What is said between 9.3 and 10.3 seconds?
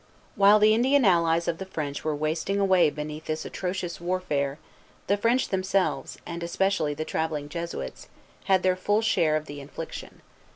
of the infliction.